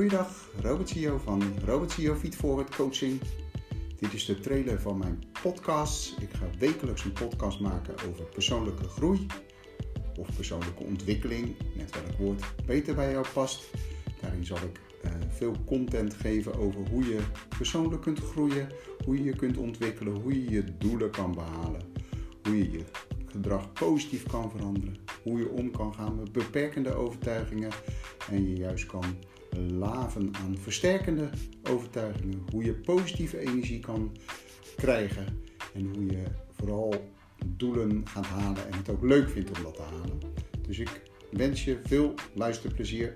[0.00, 3.20] Goeiedag, Robert CEO van Robert CEO Feed Forward Coaching.
[3.96, 6.20] Dit is de trailer van mijn podcast.
[6.20, 9.26] Ik ga wekelijks een podcast maken over persoonlijke groei
[10.18, 13.70] of persoonlijke ontwikkeling, net welk woord beter bij jou past.
[14.20, 17.20] Daarin zal ik uh, veel content geven over hoe je
[17.58, 18.68] persoonlijk kunt groeien,
[19.04, 21.82] hoe je je kunt ontwikkelen, hoe je je doelen kan behalen,
[22.42, 22.84] hoe je je
[23.26, 27.70] gedrag positief kan veranderen, hoe je om kan gaan met beperkende overtuigingen
[28.30, 29.04] en je juist kan
[29.58, 31.28] laven aan versterkende
[31.70, 34.16] overtuigingen, hoe je positieve energie kan
[34.76, 35.26] krijgen
[35.74, 37.10] en hoe je vooral
[37.46, 40.20] doelen gaat halen en het ook leuk vindt om dat te halen.
[40.66, 43.12] Dus ik wens je veel luisterplezier